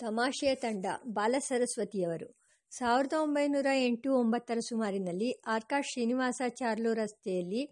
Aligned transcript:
ತಮಾಷೆಯ 0.00 0.54
ತಂಡ 0.54 0.86
ಬಾಲಸರಸ್ವತಿಯವರು 1.06 2.28
ಸಾವಿರದ 2.72 3.12
ಒಂಬೈನೂರ 3.12 3.66
ಎಂಟು 3.74 4.08
ಒಂಬತ್ತರ 4.14 4.58
ಸುಮಾರಿನಲ್ಲಿ 4.60 5.30
ಆರ್ಕಾಡ್ 5.46 5.86
ಶ್ರೀನಿವಾಸಾಚಾರ್ಲು 5.86 6.94
ರಸ್ತೆಯಲ್ಲಿ 6.94 7.62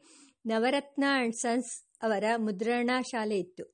ನವರತ್ನ 0.46 1.04
ಆ್ಯಂಡ್ 1.08 1.36
ಸನ್ಸ್ 1.36 1.72
ಅವರ 2.02 2.24
ಮುದ್ರಣ 2.36 2.90
ಶಾಲೆ 3.10 3.38
ಇತ್ತು. 3.38 3.64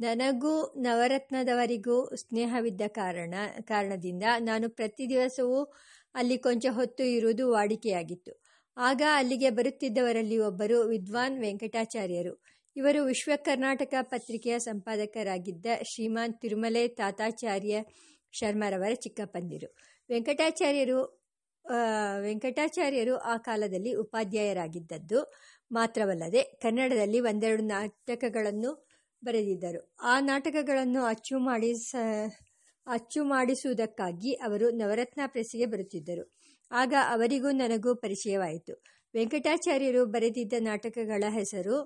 ನನಗೂ 0.00 0.52
ನವರತ್ನದವರಿಗೂ 0.82 1.96
ಸ್ನೇಹವಿದ್ದ 2.16 2.80
ಕಾರಣ, 2.88 3.34
ಕಾರಣದಿಂದ 3.62 4.24
ನಾನು 4.38 4.70
ಪ್ರತಿ 4.70 5.08
ದಿವಸವೂ 5.08 5.60
ಅಲ್ಲಿ 6.14 6.38
ಕೊಂಚ 6.38 6.66
ಹೊತ್ತು 6.70 7.04
ಇರುವುದು 7.04 7.50
ವಾಡಿಕೆಯಾಗಿತ್ತು. 7.50 8.32
ಆಗ 8.76 9.02
ಅಲ್ಲಿಗೆ 9.14 9.50
ಬರುತ್ತಿದ್ದವರಲ್ಲಿ 9.50 10.38
ಒಬ್ಬರು 10.38 10.78
ವಿದ್ವಾನ್ 10.84 11.36
ವೆಂಕಟಾಚಾರ್ಯರು. 11.40 12.34
ಇವರು 12.76 13.04
ವಿಶ್ವ 13.04 13.32
ಕರ್ನಾಟಕ 13.36 13.94
ಪತ್ರಿಕೆಯ 14.02 14.58
ಸಂಪಾದಕರಾಗಿದ್ದ 14.58 15.66
ಶ್ರೀಮಾನ್ 15.84 16.34
ತಿರುಮಲೆ 16.34 16.88
ತಾತಾಚಾರ್ಯ 16.88 17.82
ಶರ್ಮರವರ 18.32 18.94
ಚಿಕ್ಕಪ್ಪಂದಿರು. 18.94 19.68
ವೆಂಕಟಾಚಾರ್ಯರು 20.10 20.98
ವೆಂಕಟಾಚಾರ್ಯರು 22.20 23.16
ಆ 23.16 23.36
ಕಾಲದಲ್ಲಿ 23.36 23.94
ಉಪಾಧ್ಯಾಯರಾಗಿದ್ದದ್ದು 23.94 25.32
ಮಾತ್ರವಲ್ಲದೆ 25.72 26.42
ಕನ್ನಡದಲ್ಲಿ 26.42 27.20
ಒಂದೆರಡು 27.20 27.62
ನಾಟಕಗಳನ್ನು 27.62 28.88
ಬರೆದಿದ್ದರು. 29.24 29.94
ಆ 30.02 30.20
ನಾಟಕಗಳನ್ನು 30.20 31.04
ಅಚ್ಚು 31.04 31.38
ಮಾಡಿ 31.38 31.70
ಅಚ್ಚು 32.86 33.24
ಮಾಡಿಸುವುದಕ್ಕಾಗಿ 33.24 34.32
ಅವರು 34.34 34.70
ನವರತ್ನ 34.70 35.20
ಪ್ರೆಸ್ಸಿಗೆ 35.26 35.66
ಬರುತ್ತಿದ್ದರು. 35.66 36.24
ಆಗ 36.72 36.94
ಅವರಿಗೂ 37.08 37.50
ನನಗೂ 37.50 37.94
ಪರಿಚಯವಾಯಿತು. 37.94 38.74
ವೆಂಕಟಾಚಾರ್ಯರು 39.14 40.06
ಬರೆದಿದ್ದ 40.06 40.52
ನಾಟಕಗಳ 40.60 41.24
ಹೆಸರು 41.30 41.76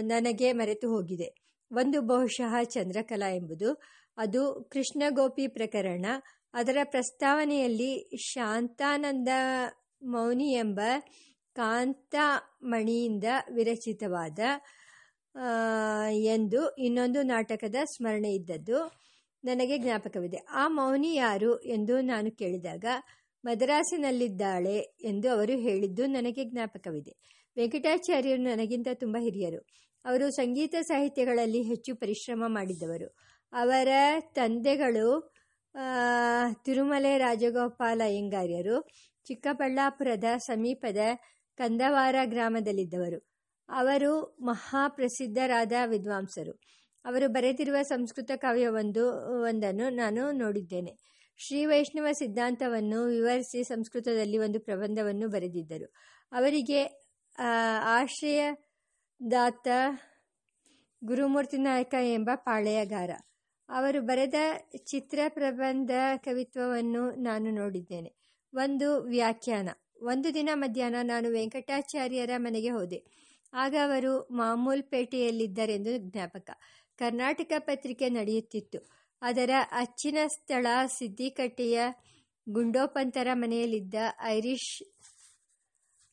ನನಗೆ 0.00 0.52
ಮರೆತು 0.52 0.88
ಹೋಗಿದೆ. 0.88 1.28
ಒಂದು 1.72 2.00
ಬಹುಶಃ 2.00 2.62
ಚಂದ್ರಕಲಾ 2.62 3.28
ಎಂಬುದು. 3.30 3.80
ಅದು 4.16 4.70
ಕೃಷ್ಣಗೋಪಿ 4.72 5.46
ಪ್ರಕರಣ. 5.48 6.06
ಅದರ 6.54 6.76
ಪ್ರಸ್ತಾವನೆಯಲ್ಲಿ 6.84 8.10
ಶಾಂತಾನಂದ 8.22 9.28
ಮೌನಿ 10.02 10.52
ಎಂಬ 10.52 10.80
ಕಾಂತಮಣಿಯಿಂದ 11.54 13.24
ವಿರಚಿತವಾದ 13.54 14.38
ಎಂದು 16.10 16.70
ಇನ್ನೊಂದು 16.78 17.22
ನಾಟಕದ 17.22 17.74
ಸ್ಮರಣೆ 17.84 18.30
ಇದ್ದದ್ದು 18.34 18.78
ನನಗೆ 19.44 19.78
ಜ್ಞಾಪಕವಿದೆ. 19.78 20.36
ಆ 20.36 20.68
ಮೌನಿ 20.68 21.14
ಯಾರು 21.14 21.58
ಎಂದು 21.58 22.00
ನಾನು 22.00 22.30
ಕೇಳಿದಾಗ, 22.30 22.84
ಮದ್ರಾಸಿನಲ್ಲಿದ್ದಾಳೆ 23.44 24.78
ಎಂದು 25.04 25.30
ಅವರು 25.30 25.58
ಹೇಳಿದ್ದು 25.58 26.06
ನನಗೆ 26.06 26.44
ಜ್ಞಾಪಕವಿದೆ. 26.44 27.37
ವೆಂಕಟಾಚಾರ್ಯರು 27.58 28.42
ನನಗಿಂತ 28.42 28.88
ತುಂಬ 28.94 29.16
ಹಿರಿಯರು. 29.20 29.60
ಅವರು 30.04 30.30
ಸಂಗೀತ 30.30 30.74
ಸಾಹಿತ್ಯಗಳಲ್ಲಿ 30.80 31.62
ಹೆಚ್ಚು 31.62 31.94
ಪರಿಶ್ರಮ 31.94 32.44
ಮಾಡಿದ್ದವರು 32.46 33.08
ಅವರ 33.52 33.88
ತಂದೆಗಳು 34.34 35.34
ತಿರುಮಲೆ 36.64 37.18
ರಾಜಗೋಪಾಲ 37.18 38.00
ಅಯ್ಯಂಗಾರ್ಯರು 38.04 38.76
ಚಿಕ್ಕಬಳ್ಳಾಪುರದ 39.26 40.24
ಸಮೀಪದ 40.38 41.00
ಕಂದವಾರ 41.58 42.16
ಗ್ರಾಮದಲ್ಲಿದ್ದವರು. 42.24 43.18
ಅವರು 43.68 44.12
ಮಹಾಪ್ರಸಿದ್ಧರಾದ 44.40 45.72
ವಿದ್ವಾಂಸರು. 45.86 46.52
ಅವರು 47.04 47.28
ಬರೆದಿರುವ 47.28 47.76
ಸಂಸ್ಕೃತ 47.82 48.30
ಕಾವ್ಯವೊಂದು, 48.36 49.04
ಒಂದನ್ನು 49.42 49.88
ನಾನು 49.94 50.22
ನೋಡಿದ್ದೇನೆ. 50.32 50.92
ಶ್ರೀ 51.36 51.64
ವೈಷ್ಣವ 51.64 52.06
ಸಿದ್ಧಾಂತವನ್ನು 52.12 53.04
ವಿವರಿಸಿ 53.06 53.64
ಸಂಸ್ಕೃತದಲ್ಲಿ 53.64 54.38
ಒಂದು 54.38 54.60
ಪ್ರಬಂಧವನ್ನು 54.60 55.28
ಬರೆದಿದ್ದರು. 55.28 55.88
ಅವರಿಗೆ 56.32 56.80
ಆಶ್ರಯದಾತ 57.82 59.68
ಗುರುಮೂರ್ತಿ 61.04 61.56
ನಾಯಕ 61.56 61.94
ಎಂಬ 62.02 62.30
ಪಾಳೆಯಗಾರ. 62.34 63.10
ಅವರು 63.68 64.02
ಬರೆದ 64.02 64.34
ಚಿತ್ರ 64.76 65.18
ಪ್ರಬಂಧ 65.28 65.90
ಕವಿತ್ವವನ್ನು 66.16 67.10
ನಾನು 67.10 67.50
ನೋಡಿದ್ದೇನೆ. 67.50 68.14
ಒಂದು 68.54 69.00
ವ್ಯಾಖ್ಯಾನ. 69.00 69.68
ಒಂದು 70.02 70.34
ದಿನ 70.34 70.48
ಮಧ್ಯಾಹ್ನ 70.54 70.96
ನಾನು 71.02 71.28
ವೆಂಕಟಾಚಾರ್ಯರ 71.30 72.30
ಮನೆಗೆ 72.36 72.70
ಹೋದೆ. 72.70 73.04
ಆಗ 73.54 73.74
ಅವರು 73.82 74.18
ಮಾಮೂಲ್ 74.18 74.56
ಮಾಮೂಲ್ಪೇಟೆಯಲ್ಲಿದ್ದರೆಂದು 74.56 75.98
ಜ್ಞಾಪಕ. 75.98 76.50
ಕರ್ನಾಟಕ 76.96 77.52
ಪತ್ರಿಕೆ 77.58 78.08
ನಡೆಯುತ್ತಿತ್ತು. 78.08 78.90
ಅದರ 79.22 79.50
ಅಚ್ಚಿನ 79.72 80.18
ಸ್ಥಳ 80.26 80.66
ಸಿದ್ದಿಕಟ್ಟೆಯ 80.86 81.80
ಗುಂಡೋಪಂತರ 82.48 83.28
ಮನೆಯಲ್ಲಿದ್ದ 83.32 83.94
ಐರಿಷ್ 84.22 84.82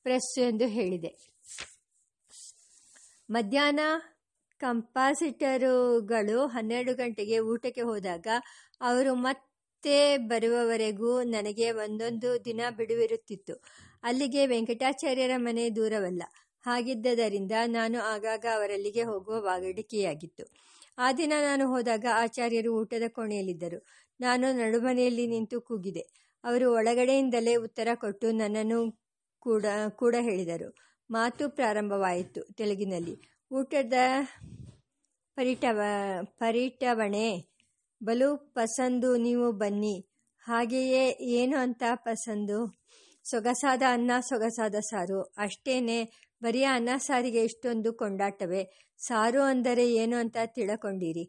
ಪ್ರೆಸ್ 0.05 0.39
ಎಂದು 0.39 0.67
ಹೇಳಿದೆ. 0.67 1.11
ಮಧ್ಯಾಹ್ನ 3.29 3.79
ಕಂಪಾಸಿಟರುಗಳು 4.61 6.47
ಹನ್ನೆರಡು 6.47 6.93
ಗಂಟೆಗೆ 6.95 7.39
ಊಟಕ್ಕೆ 7.39 7.81
ಹೋದಾಗ 7.81 8.27
ಅವರು 8.81 9.15
ಮತ್ತೆ 9.15 10.17
ಬರುವವರೆಗೂ 10.17 11.21
ನನಗೆ 11.21 11.71
ಒಂದೊಂದು 11.71 12.45
ದಿನ 12.45 12.61
ಬಿಡುವಿರುತ್ತಿತ್ತು. 12.69 13.55
ಅಲ್ಲಿಗೆ 14.03 14.45
ವೆಂಕಟಾಚಾರ್ಯರ 14.45 15.31
ಮನೆ 15.37 15.69
ದೂರವಲ್ಲ. 15.69 16.23
ಹಾಗಿದ್ದರಿಂದ 16.65 17.51
ನಾನು 17.65 17.97
ಆಗಾಗ 17.99 18.45
ಅವರಲ್ಲಿಗೆ 18.53 19.03
ಹೋಗುವ 19.03 19.35
ವಾಗಡಿಕೆಯಾಗಿತ್ತು 19.41 20.45
ಆ 20.97 21.11
ದಿನ 21.11 21.33
ನಾನು 21.41 21.67
ಹೋದಾಗ 21.67 22.05
ಆಚಾರ್ಯರು 22.13 22.71
ಊಟದ 22.73 23.03
ಕೋಣೆಯಲ್ಲಿದ್ದರು. 23.07 23.79
ನಾನು 24.19 24.51
ನಡುಮನೆಯಲ್ಲಿ 24.51 25.27
ನಿಂತು 25.27 25.61
ಕೂಗಿದೆ. 25.61 26.03
ಅವರು 26.43 26.73
ಒಳಗಡೆಯಿಂದಲೇ 26.73 27.55
ಉತ್ತರ 27.55 27.87
ಕೊಟ್ಟು 27.95 28.31
ನನ್ನನ್ನು 28.31 28.79
ಕೂಡ 29.45 29.65
ಕೂಡ 29.89 30.15
ಹೇಳಿದರು. 30.19 30.75
ಮಾತು 31.11 31.49
ಪ್ರಾರಂಭವಾಯಿತು 31.49 32.53
ತೆಲುಗಿನಲ್ಲಿ. 32.53 33.15
ಊಟದ 33.51 33.93
ಪರಿಟವ, 35.35 35.81
ಪರಿಟವಣೆ. 36.23 37.27
ಬಲು 38.03 38.37
ಪಸಂದು 38.37 39.17
ನೀವು 39.17 39.51
ಬನ್ನಿ. 39.51 39.95
ಹಾಗೆಯೇ 40.39 41.09
ಏನು 41.21 41.57
ಅಂತ 41.57 41.83
ಪಸಂದು? 41.95 42.81
ಸೊಗಸಾದ 43.23 43.81
ಅನ್ನ, 43.89 44.11
ಸೊಗಸಾದ 44.19 44.75
ಸಾರು. 44.75 45.21
ಅಷ್ಟೇನೆ 45.37 45.99
ಬರೀ 46.43 46.63
ಅನ್ನ 46.63 46.89
ಸಾರಿಗೆ 46.97 47.43
ಇಷ್ಟೊಂದು 47.43 47.93
ಕೊಂಡಾಟವೇ. 47.93 48.63
ಸಾರು 48.97 49.41
ಅಂದರೆ 49.41 49.93
ಏನು 49.93 50.17
ಅಂತ 50.17 50.37
ತಿಳ್ಕೊಂಡಿರಿ. 50.45 51.25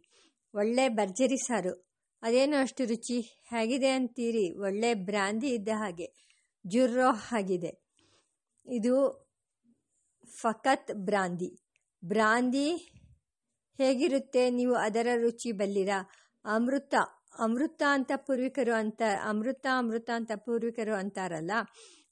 ಒಳ್ಳೆ 0.54 0.88
ಭರ್ಜರಿ 0.88 1.36
ಸಾರು. 1.36 1.72
ಅದೇನು 2.22 2.62
ಅಷ್ಟು 2.62 2.84
ರುಚಿ? 2.84 3.20
ಹೇಗಿದೆ 3.50 3.90
ಅಂತೀರಿ? 3.90 4.58
ಒಳ್ಳೆ 4.58 4.94
ಬ್ರಾಂದಿ 4.94 5.48
ಇದ್ದ 5.48 5.68
ಹಾಗೆ. 5.74 6.08
ಜುರ್ರೋ 6.66 7.08
ಆಗಿದೆ. 7.32 7.85
ಇದು 8.66 9.26
ಫಕತ್ 10.40 10.92
ಬ್ರಾಂದಿ. 10.94 11.58
ಬ್ರಾಂದಿ 12.04 12.74
ಹೇಗಿರುತ್ತೆ? 13.78 14.50
ನೀವು 14.50 14.74
ಅದರ 14.74 15.08
ರುಚಿ 15.14 15.52
ಬಲ್ಲಿರಾ? 15.52 16.10
ಅಮೃತ 16.44 16.94
ಅಮೃತ 17.38 17.82
ಅಂತ 17.88 18.12
ಪೂರ್ವಿಕರು 18.16 18.74
ಅಂತ, 18.74 19.02
ಅಮೃತ 19.24 19.66
ಅಮೃತ 19.78 20.10
ಅಂತ 20.14 20.30
ಪೂರ್ವಿಕರು 20.36 20.94
ಅಂತಾರಲ್ಲ, 20.94 21.50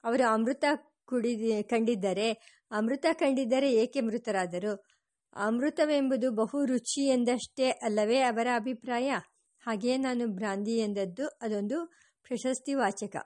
ಅವರು 0.05 0.33
ಅಮೃತ 0.33 0.65
ಕುಡಿದಿ, 1.05 1.63
ಕಂಡಿದ್ದರೆ, 1.63 2.33
ಅಮೃತ 2.71 3.07
ಕಂಡಿದ್ದರೆ 3.13 3.73
ಏಕೆ 3.73 4.01
ಮೃತರಾದರು? 4.01 4.85
ಅಮೃತವೆಂಬುದು 5.37 6.31
ಬಹು 6.31 6.65
ರುಚಿ 6.65 7.01
ಎಂದಷ್ಟೇ 7.01 7.71
ಅಲ್ಲವೇ 7.71 8.21
ಅವರ 8.21 8.47
ಅಭಿಪ್ರಾಯ. 8.55 9.13
ಹಾಗೆಯೇ 9.59 9.97
ನಾನು 9.97 10.27
ಬ್ರಾಂದಿ 10.27 10.77
ಎಂದದ್ದು, 10.79 11.29
ಅದೊಂದು 11.43 11.87
ಪ್ರಶಸ್ತಿ 12.23 12.75
ವಾಚಕ. 12.75 13.17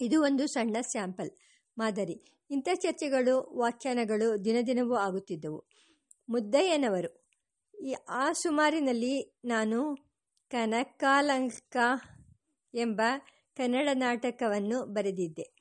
ಇದು 0.00 0.22
ಒಂದು 0.22 0.46
ಸಣ್ಣ 0.46 0.76
ಸ್ಯಾಂಪಲ್. 0.80 1.30
ಮಾದರಿ. 1.78 2.46
ಇಂಥ 2.50 2.68
ಚರ್ಚೆಗಳು, 2.74 3.58
ವ್ಯಾಖ್ಯಾನಗಳು 3.58 4.44
ದಿನದಿನವೂ 4.44 4.94
ಆಗುತ್ತಿದ್ದವು. 4.94 5.64
ಮುದ್ದಯ್ಯನವರು, 6.28 7.28
ಈ 7.84 7.94
ಆ 8.08 8.32
ಸುಮಾರಿನಲ್ಲಿ 8.32 9.40
ನಾನು 9.44 9.96
ಕನಕಾಲಂಕ 10.50 11.76
ಎಂಬ 12.74 13.02
ಕನ್ನಡ 13.56 13.88
ನಾಟಕವನ್ನು 13.92 14.84
ಬರೆದಿದ್ದೆ. 14.84 15.52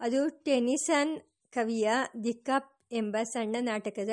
ಅದು 0.00 0.44
ಟೆನಿಸನ್ 0.44 1.20
ಕವಿಯ 1.52 1.90
ದಿಕ್ಕಪ್ 2.24 2.78
ಎಂಬ 2.92 3.16
ಸಣ್ಣ 3.22 3.56
ನಾಟಕದ 3.60 4.08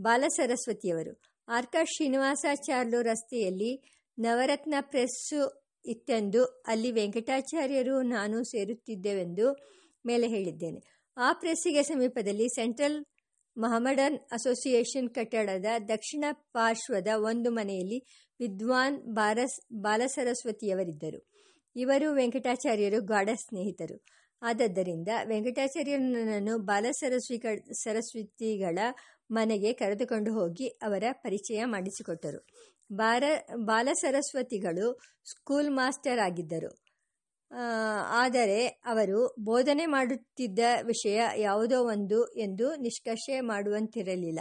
ಬಾಲಸರಸ್ವತಿಯವರು. 0.00 1.20
ಆರ್ಕ 1.48 1.76
ಶ್ರೀನಿವಾಸಾಚಾರ್ಲು 1.96 3.02
ರಸ್ತೆಯಲ್ಲಿ 3.02 3.95
ನವರತ್ನ 4.18 4.74
ಪ್ರೆಸ್ಸು 4.80 5.66
ಇತ್ತೆಂದು 5.86 6.44
ಅಲ್ಲಿ 6.44 6.92
ವೆಂಕಟಾಚಾರ್ಯರು 6.92 8.02
ನಾನು 8.02 8.44
ಸೇರುತ್ತಿದ್ದೆವೆಂದು 8.44 9.56
ಮೇಲೆ 10.06 10.28
ಹೇಳಿದ್ದೇನೆ. 10.28 10.80
ಆ 11.16 11.32
ಪ್ರೆಸ್ಸಿಗೆ 11.32 11.82
ಸಮೀಪದಲ್ಲಿ 11.82 12.48
ಸೆಂಟ್ರಲ್ 12.48 13.04
ಮಹಮಡನ್ 13.58 14.18
ಅಸೋಸಿಯೇಷನ್ 14.32 15.08
ಕಟ್ಟಡದ 15.08 15.66
ದಕ್ಷಿಣ 15.88 16.24
ಪಾರ್ಶ್ವದ 16.32 17.08
ಒಂದು 17.16 17.50
ಮನೆಯಲ್ಲಿ 17.50 17.98
ವಿದ್ವಾನ್ 18.40 18.98
ಬಾರಸ್, 18.98 19.72
ಬಾಲಸರಸ್ವತಿಯವರಿದ್ದರು. 19.72 21.26
ಇವರು 21.76 22.12
ವೆಂಕಟಾಚಾರ್ಯರು 22.12 23.02
ಗಾಢ 23.04 23.28
ಸ್ನೇಹಿತರು. 23.28 24.04
ಆದದ್ದರಿಂದ 24.42 25.08
ವೆಂಕಟಾಚಾರ್ಯರು 25.24 26.02
ನನ್ನನ್ನು 26.02 26.58
ಬಾಲಸರಸ್ವಿ 26.58 27.38
ಸರಸ್ವತಿಗಳ 27.84 28.78
ಮನೆಗೆ 29.30 29.72
ಕರೆದುಕೊಂಡು 29.72 30.32
ಹೋಗಿ 30.32 30.68
ಅವರ 30.82 31.04
ಪರಿಚಯ 31.12 31.64
ಮಾಡಿಸಿಕೊಟ್ಟರು. 31.64 32.40
ಬಾರ, 32.92 33.24
ಬಾಲಸರಸ್ವತಿಗಳು 33.64 34.86
ಸ್ಕೂಲ್ 35.26 35.70
ಮಾಸ್ಟರ್ 35.70 36.18
ಆಗಿದ್ದರು. 36.18 36.70
ಆದರೆ 38.14 38.60
ಅವರು 38.66 39.18
ಬೋಧನೆ 39.44 39.86
ಮಾಡುತ್ತಿದ್ದ 39.86 40.58
ವಿಷಯ 40.82 41.18
ಯಾವುದೋ 41.38 41.78
ಒಂದು 41.84 42.18
ಎಂದು 42.26 42.76
ನಿಷ್ಕರ್ಷೆ 42.76 43.40
ಮಾಡುವಂತಿರಲಿಲ್ಲ. 43.40 44.40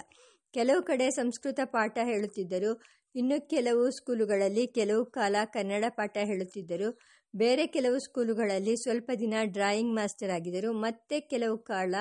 ಕೆಲವು 0.53 0.81
ಕಡೆ 0.83 1.09
ಸಂಸ್ಕೃತ 1.09 1.59
ಪಾಠ 1.65 1.97
ಹೇಳುತ್ತಿದ್ದರು, 2.03 2.71
ಇನ್ನು 3.15 3.49
ಕೆಲವು 3.49 3.83
ಸ್ಕೂಲುಗಳಲ್ಲಿ 3.89 4.67
ಕೆಲವು 4.67 5.03
ಕಾಲ 5.05 5.35
ಕನ್ನಡ 5.53 5.85
ಪಾಠ 5.89 6.17
ಹೇಳುತ್ತಿದ್ದರು. 6.23 6.89
ಬೇರೆ 7.35 7.67
ಕೆಲವು 7.67 7.97
ಸ್ಕೂಲುಗಳಲ್ಲಿ 7.99 8.75
ಸ್ವಲ್ಪ 8.75 9.11
ದಿನ 9.19 9.33
ಡ್ರಾಯಿಂಗ್ 9.45 9.95
ಮಾಸ್ಟರ್ 9.95 10.29
ಆಗಿದ್ದರು, 10.29 10.71
ಮತ್ತೆ 10.73 11.19
ಕೆಲವು 11.19 11.57
ಕಾಲ 11.57 11.95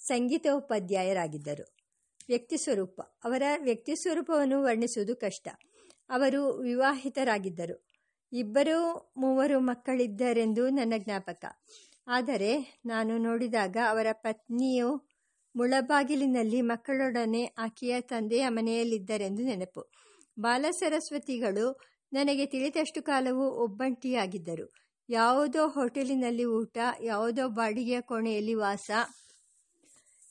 ಸಂಗೀತ 0.00 0.46
ಉಪಾಧ್ಯಾಯರಾಗಿದ್ದರು 0.52 1.66
ವ್ಯಕ್ತಿ 2.28 2.56
ಸ್ವರೂಪ. 2.58 3.00
ಅವರ 3.00 3.42
ವ್ಯಕ್ತಿ 3.62 3.96
ಸ್ವರೂಪವನ್ನು 3.96 4.62
ವರ್ಣಿಸುವುದು 4.62 5.16
ಕಷ್ಟ. 5.16 5.48
ಅವರು 6.10 6.58
ವಿವಾಹಿತರಾಗಿದ್ದರು. 6.58 7.86
ಇಬ್ಬರು 8.32 9.12
ಮೂವರು 9.16 9.60
ಮಕ್ಕಳಿದ್ದರೆಂದು 9.60 10.68
ನನ್ನ 10.68 10.94
ಜ್ಞಾಪಕ. 10.96 11.44
ಆದರೆ 12.06 12.80
ನಾನು 12.86 13.18
ನೋಡಿದಾಗ 13.18 13.76
ಅವರ 13.88 14.06
ಪತ್ನಿಯು 14.12 15.08
ಮುಳಬಾಗಿಲಿನಲ್ಲಿ 15.56 16.60
ಮಕ್ಕಳೊಡನೆ 16.60 17.44
ಆಕೆಯ 17.44 18.00
ತಂದೆಯ 18.00 18.48
ಮನೆಯಲ್ಲಿದ್ದರೆಂದು 18.48 19.42
ನೆನಪು. 19.42 19.92
ಬಾಲ 20.40 20.64
ಸರಸ್ವತಿಗಳು 20.70 21.80
ನನಗೆ 22.12 22.46
ತಿಳಿದಷ್ಟು 22.46 23.02
ಕಾಲವು 23.02 23.50
ಒಬ್ಬಂಟಿಯಾಗಿದ್ದರು. 23.50 24.74
ಯಾವುದೋ 25.08 25.68
ಹೋಟೆಲಿನಲ್ಲಿ 25.68 26.44
ಊಟ, 26.44 26.78
ಯಾವುದೋ 27.02 27.48
ಬಾಡಿಗೆಯ 27.48 28.00
ಕೋಣೆಯಲ್ಲಿ 28.00 28.54
ವಾಸ 28.54 28.90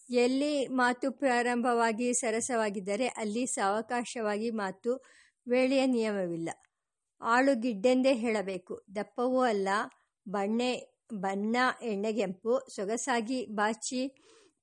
ಎಲ್ಲಿ 0.09 0.67
ಮಾತು 0.67 1.11
ಪ್ರಾರಂಭವಾಗಿ 1.11 2.13
ಸರಸವಾಗಿದ್ದರೆ 2.13 3.07
ಅಲ್ಲಿ 3.07 3.45
ಸಾವಕಾಶವಾಗಿ 3.45 4.51
ಮಾತು 4.51 5.03
ವೇಳೆಯ 5.47 5.85
ನಿಯಮವಿಲ್ಲ. 5.85 6.49
ಆಳು 7.21 7.61
ಗಿಡ್ಡೆಂದೇ 7.61 8.13
ಹೇಳಬೇಕು. 8.13 8.83
ದಪ್ಪವೂ 8.95 9.41
ಅಲ್ಲ. 9.41 9.67
ಬಣ್ಣೆ, 10.29 10.99
ಬಣ್ಣ 11.13 11.55
ಎಣ್ಣೆಗೆಂಪು 11.81 12.67
ಸೊಗಸಾಗಿ 12.75 13.45
ಬಾಚಿ 13.45 14.07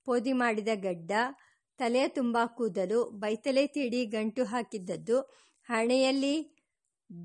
ಪೋದಿ 0.04 0.32
ಮಾಡಿದ 0.32 0.68
ಗಡ್ಡ, 0.74 1.12
ತಲೆಯ 1.78 2.08
ತುಂಬ 2.08 2.38
ಕೂದಲು, 2.44 3.04
ಬೈತಲೆ 3.04 3.66
ತೀಡಿ 3.66 4.06
ಗಂಟು 4.06 4.44
ಹಾಕಿದ್ದದ್ದು, 4.44 5.20
ಹಣೆಯಲ್ಲಿ 5.64 6.56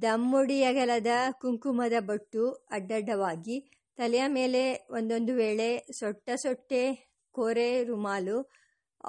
ದಮ್ಮುಡಿಯಗಲದ 0.01 1.07
ಕುಂಕುಮದ 1.31 1.93
ಬೊಟ್ಟು 1.99 2.51
ಅಡ್ಡಡ್ಡವಾಗಿ 2.51 3.71
ತಲೆಯ 3.97 4.23
ಮೇಲೆ 4.27 4.87
ಒಂದೊಂದು 4.89 5.33
ವೇಳೆ 5.33 5.87
ಸೊಟ್ಟ 5.91 6.29
ಸೊಟ್ಟೆ 6.35 7.14
ಕೋರೆ 7.35 7.83
ರುಮಾಲು 7.83 8.37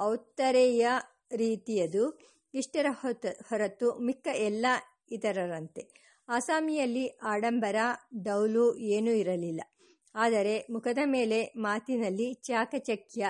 ಔತ್ತರೆಯ 0.01 0.87
ರೀತಿಯದು. 1.35 2.03
ಇಷ್ಟರ 2.53 2.87
ಹೊತ, 3.01 3.25
ಹೊರತು 3.49 3.87
ಮಿಕ್ಕ 3.99 4.27
ಎಲ್ಲ 4.27 4.65
ಇತರರಂತೆ. 5.11 5.83
ಅಸಾಮಿಯಲ್ಲಿ 6.29 7.05
ಆಡಂಬರ 7.07 7.75
ಡೌಲು 8.23 8.65
ಏನೂ 8.77 9.11
ಇರಲಿಲ್ಲ. 9.11 9.61
ಆದರೆ 10.15 10.55
ಮುಖದ 10.69 10.97
ಮೇಲೆ 11.05 11.39
ಮಾತಿನಲ್ಲಿ 11.57 12.27
ಚಾಕಚಕ್ಯ 12.33 13.25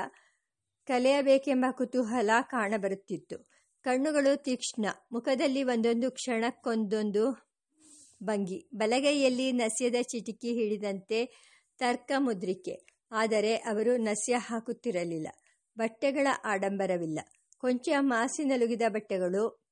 ಕಲೆಯಬೇಕೆಂಬ 0.87 1.65
ಕುತೂಹಲ 1.71 2.29
ಕಾಣಬರುತ್ತಿತ್ತು. 2.51 3.37
ಕಣ್ಣುಗಳು 3.85 4.43
ತೀಕ್ಷ್ಣ. 4.43 4.85
ಮುಖದಲ್ಲಿ 5.11 5.63
ಒಂದೊಂದು 5.63 6.07
ಕ್ಷಣಕ್ಕೊಂದೊಂದು 6.11 7.25
ಭಂಗಿ. 8.23 8.59
ಬಲಗೈಯಲ್ಲಿ 8.75 9.47
ನಸ್ಯದ 9.51 9.95
ಚಿಟಿಕಿ 10.01 10.51
ಹಿಡಿದಂತೆ 10.53 11.19
ತರ್ಕ 11.79 12.11
ಮುದ್ರಿಕೆ 12.17 12.75
ಆದರೆ 13.11 13.55
ಅವರು 13.55 13.97
ನಸ್ಯ 13.97 14.35
ಹಾಕುತ್ತಿರಲಿಲ್ಲ. 14.37 15.27
ಬಟ್ಟೆಗಳ 15.77 16.27
ಆಡಂಬರವಿಲ್ಲ. 16.45 17.19
ಕೊಂಚ 17.57 17.89
ಮಾಸಿ 17.99 18.43
ನಲುಗಿದ 18.43 18.81
ಬಟ್ಟೆಗಳು 18.87 19.67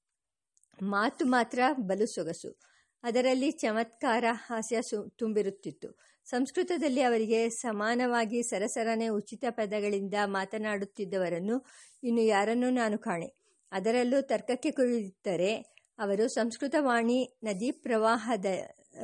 ಮಾತು 0.83 1.25
ಮಾತ್ರ 1.25 1.59
ಬಲು 1.73 2.05
ಸೊಗಸು. 2.05 2.59
ಅದರಲ್ಲಿ 3.03 3.51
ಚಮತ್ಕಾರ 3.51 4.23
ಹಾಸ್ಯ 4.31 4.79
ತುಂಬಿರುತ್ತಿತ್ತು. 5.09 5.97
ಸಂಸ್ಕೃತದಲ್ಲಿ 6.25 7.01
ಅವರಿಗೆ 7.01 7.49
ಸಮಾನವಾಗಿ 7.49 8.43
ಸರಸರನೆ 8.43 9.07
ಉಚಿತ 9.07 9.43
ಪದಗಳಿಂದ 9.49 10.13
ಮಾತನಾಡುತ್ತಿದ್ದವರನ್ನು 10.25 11.65
ಇನ್ನು 12.03 12.21
ಯಾರನ್ನೂ 12.21 12.69
ನಾನು 12.69 12.97
ಕಾಣೆ. 12.97 13.27
ಅದರಲ್ಲೂ 13.71 14.21
ತರ್ಕಕ್ಕೆ 14.21 14.71
ಕುಳಿತರೆ 14.71 15.55
ಅವರು 15.99 16.27
ಸಂಸ್ಕೃತವಾಣಿ 16.27 17.37
ನದಿ 17.43 17.71
ಪ್ರವಾಹದ 17.71 18.45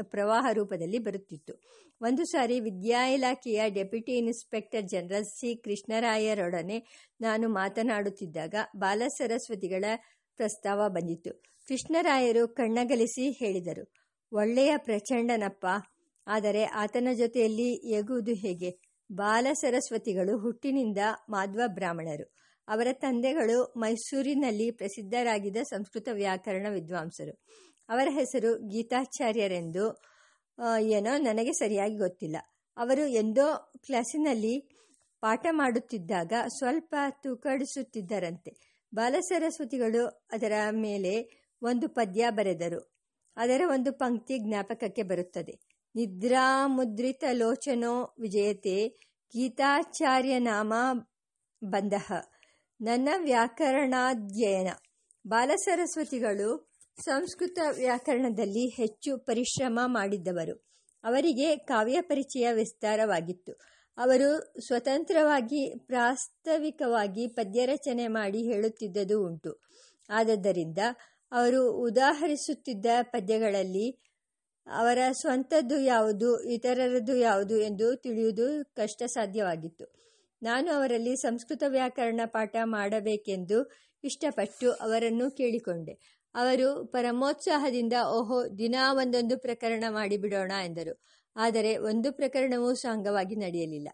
ಪ್ರವಾಹ 0.01 0.45
ರೂಪದಲ್ಲಿ 0.53 0.99
ಬರುತ್ತಿತ್ತು. 0.99 1.53
ಒಂದು 2.01 2.23
ಸಾರಿ 2.25 2.59
ವಿದ್ಯಾ 2.59 3.01
ಇಲಾಖೆಯ 3.07 3.61
ಡೆಪ್ಯೂಟಿ 3.69 4.13
ಇನ್ಸ್ಪೆಕ್ಟರ್ 4.17 4.85
ಜನರಲ್ 4.85 5.25
ಸಿ. 5.25 5.49
ಕೃಷ್ಣರಾಯರೊಡನೆ 5.55 6.77
ನಾನು 7.21 7.49
ಮಾತನಾಡುತ್ತಿದ್ದಾಗ 7.49 8.55
ಬಾಲ 8.75 9.01
ಸರಸ್ವತಿಗಳ 9.07 9.85
ಪ್ರಸ್ತಾವ 10.39 10.89
ಬಂದಿತ್ತು. 10.89 11.31
ಕೃಷ್ಣರಾಯರು 11.67 12.43
ಕಣ್ಣಗಲಿಸಿ 12.47 13.25
ಹೇಳಿದರು, 13.31 13.83
ಒಳ್ಳೆಯ 14.31 14.71
ಪ್ರಚಂಡನಪ್ಪ, 14.77 15.65
ಆದರೆ 16.27 16.63
ಆತನ 16.63 17.09
ಜೊತೆಯಲ್ಲಿ 17.13 17.69
ಎಗುವುದು 17.91 18.33
ಹೇಗೆ? 18.33 18.71
ಬಾಲ 19.11 19.47
ಸರಸ್ವತಿಗಳು 19.53 20.33
ಹುಟ್ಟಿನಿಂದ 20.39 21.01
ಮಾಧ್ವ 21.29 21.61
ಬ್ರಾಹ್ಮಣರು. 21.67 22.25
ಅವರ 22.67 22.87
ತಂದೆಗಳು 22.93 23.57
ಮೈಸೂರಿನಲ್ಲಿ 23.77 24.71
ಪ್ರಸಿದ್ಧರಾಗಿದ್ದ 24.71 25.61
ಸಂಸ್ಕೃತ 25.63 26.07
ವ್ಯಾಕರಣ 26.13 26.67
ವಿದ್ವಾಂಸರು. 26.69 27.33
ಅವರ 27.91 28.07
ಹೆಸರು 28.11 28.67
ಗೀತಾಚಾರ್ಯರೆಂದು 28.67 30.01
ಏನೋ 30.79 31.17
ನನಗೆ 31.17 31.51
ಸರಿಯಾಗಿ 31.51 31.97
ಗೊತ್ತಿಲ್ಲ. 31.97 32.37
ಅವರು 32.77 33.07
ಎಂದೋ 33.07 33.71
ಕ್ಲಾಸಿನಲ್ಲಿ 33.77 34.59
ಪಾಠ 35.21 35.47
ಮಾಡುತ್ತಿದ್ದಾಗ 35.51 36.33
ಸ್ವಲ್ಪ 36.57 36.95
ತೂಕಡಿಸುತ್ತಿದ್ದರಂತೆ. 37.09 38.51
ಬಾಲಸರಸ್ವತಿಗಳು 38.95 40.07
ಅದರ 40.31 40.51
ಮೇಲೆ 40.71 41.41
ಒಂದು 41.61 41.89
ಪದ್ಯ 41.89 42.29
ಬರೆದರು. 42.29 42.91
ಅದರ 43.37 43.61
ಒಂದು 43.71 43.93
ಪಂಕ್ತಿ 43.93 44.39
ಜ್ಞಾಪಕಕ್ಕೆ 44.39 45.03
ಬರುತ್ತದೆ. 45.03 45.59
ನಿದ್ರಾ 45.95 46.67
ಮುದ್ರಿತ 46.67 47.23
ಲೋಚನೋ 47.31 48.13
ವಿಜಯತೆ 48.19 48.87
ಗೀತಾಚಾರ್ಯ 49.37 50.39
ನಾಮ 50.39 50.73
ಬಂದಹ. 51.63 52.11
ನನ್ನ 52.81 53.09
ವ್ಯಾಕರಣಾಧ್ಯಯನ. 53.17 54.67
ಬಾಲಸರಸ್ವತಿಗಳು 55.27 56.70
ಸಂಸ್ಕೃತ 56.97 57.59
ವ್ಯಾಕರಣದಲ್ಲಿ 57.75 58.67
ಹೆಚ್ಚು 58.67 59.17
ಪರಿಶ್ರಮ 59.17 59.79
ಮಾಡಿದ್ದವರು 59.85 60.55
ಅವರಿಗೆ 61.03 61.55
ಕಾವ್ಯ 61.55 62.01
ಪರಿಚಯ 62.01 62.53
ವಿಸ್ತಾರವಾಗಿತ್ತು. 62.53 63.53
ಅವರು 63.97 64.29
ಸ್ವತಂತ್ರವಾಗಿ, 64.65 65.61
ಪ್ರಾಸ್ತಾವಿಕವಾಗಿ 65.85 67.27
ಪದ್ಯರಚನೆ 67.27 68.07
ಮಾಡಿ 68.07 68.41
ಹೇಳುತ್ತಿದ್ದುದು 68.43 69.17
ಉಂಟು. 69.25 69.51
ಆದ್ದರಿಂದ 70.09 70.77
ಅವರು 71.31 71.61
ಉದಾಹರಿಸುತ್ತಿದ್ದ 71.71 72.85
ಪದ್ಯಗಳಲ್ಲಿ 73.01 73.87
ಅವರ 74.67 74.97
ಸ್ವಂತದ್ದು 75.11 75.81
ಯಾವುದು, 75.81 76.43
ಇತರರದ್ದು 76.43 77.15
ಯಾವುದು 77.17 77.57
ಎಂದು 77.57 77.95
ತಿಳಿಯುವುದು 77.95 78.47
ಕಷ್ಟ 78.75 79.03
ಸಾಧ್ಯವಾಗಿತ್ತು 79.03 79.85
ನಾನು 80.41 80.71
ಅವರಲ್ಲಿ 80.71 81.15
ಸಂಸ್ಕೃತ 81.15 81.63
ವ್ಯಾಕರಣ 81.67 82.21
ಪಾಠ 82.25 82.55
ಮಾಡಬೇಕೆಂದು 82.63 83.57
ಇಷ್ಟಪಟ್ಟು 84.03 84.71
ಅವರನ್ನು 84.71 85.31
ಕೇಳಿಕೊಂಡೆ. 85.31 85.93
ಅವರು, 86.35 86.85
ಪರಮೋತ್ಸಾಹದಿಂದ 86.85 87.93
ಓಹೋ, 88.09 88.57
ದಿನಾ 88.57 88.93
ಒಂದೊಂದು 88.93 89.39
ಪ್ರಕರಣ 89.39 89.83
ಮಾಡಿಬಿಡೋಣ 89.89 90.51
ಎಂದರು. 90.65 91.01
ಆದರೆ 91.35 91.77
ಒಂದು 91.77 92.13
ಪ್ರಕರಣವೂ 92.13 92.73
ಸಾಂಗವಾಗಿ 92.73 93.35
ನಡೆಯಲಿಲ್ಲ. 93.35 93.89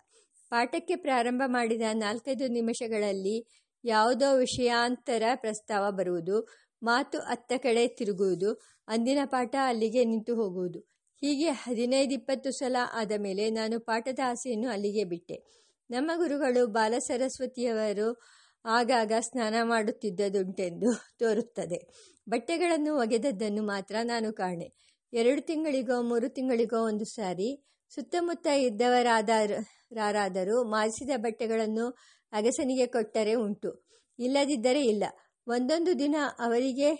ಪಾಠಕ್ಕೆ 0.49 0.95
ಪ್ರಾರಂಭ 0.95 1.41
ಮಾಡಿದ 1.45 1.81
ನಾಲ್ಕೈದು 1.93 2.47
ನಿಮಿಷಗಳಲ್ಲಿ 2.47 3.67
ಯಾವುದೋ 3.83 4.37
ವಿಷಯಾಂತರ 4.37 5.23
ಪ್ರಸ್ತಾವ 5.35 5.91
ಬರುವುದು, 5.91 6.47
ಮಾತು 6.83 7.19
ಅತ್ತ 7.19 7.53
ಕಡೆ 7.57 7.87
ತಿರುಗುವುದು, 7.87 8.53
ಅಂದಿನ 8.87 9.17
ಪಾಠ 9.25 9.55
ಅಲ್ಲಿಗೆ 9.63 10.05
ನಿಂತು 10.05 10.35
ಹೋಗುವುದು. 10.35 10.79
ಹೀಗೆ 11.21 11.49
ಹದಿನೈದು 11.49 12.13
ಇಪ್ಪತ್ತು 12.13 12.51
ಸಲ 12.51 12.75
ಆದ 12.93 13.11
ಮೇಲೆ 13.17 13.49
ನಾನು 13.49 13.79
ಪಾಠದ 13.79 14.19
ಆಸೆಯನ್ನು 14.25 14.69
ಅಲ್ಲಿಗೆ 14.69 15.03
ಬಿಟ್ಟೆ. 15.03 15.67
ನಮ್ಮ 15.89 16.11
ಗುರುಗಳು 16.15 16.67
ಬಾಲಸರಸ್ವತಿಯವರು 16.67 18.21
ಆಗಾಗ 18.67 19.11
ಸ್ನಾನ 19.19 19.55
ಮಾಡುತ್ತಿದ್ದದುಂಟೆಂದು 19.63 20.93
ತೋರುತ್ತದೆ. 21.19 21.87
ಬಟ್ಟೆಗಳನ್ನು 22.29 22.95
ಒಗೆದದ್ದನ್ನು 22.95 23.63
ಮಾತ್ರ 23.63 23.95
ನಾನು 24.03 24.33
ಕಾಣೆ. 24.33 24.73
ಎರಡು 25.13 25.41
ತಿಂಗಳಿಗೋ, 25.41 26.01
ಮೂರು 26.01 26.29
ತಿಂಗಳಿಗೋ 26.29 26.85
ಒಂದು 26.85 27.05
ಸಾರಿ 27.05 27.67
ಸುತ್ತಮುತ್ತ 27.89 28.47
ಇದ್ದವರಾದರಾದರೂ 28.47 30.63
ಮಾಸಿದ 30.63 31.09
ಬಟ್ಟೆಗಳನ್ನು 31.17 31.97
ಅಗಸನಿಗೆ 32.33 32.87
ಕೊಟ್ಟರೆ 32.87 33.33
ಉಂಟು. 33.33 33.85
ಇಲ್ಲದಿದ್ದರೆ 34.19 34.85
ಇಲ್ಲ. 34.85 35.03
ಒಂದೊಂದು 35.47 35.99
ದಿನ 35.99 36.15
ಅವರಿಗೆ 36.39 36.95